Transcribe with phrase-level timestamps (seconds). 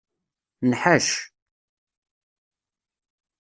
[0.69, 1.09] Nḥac.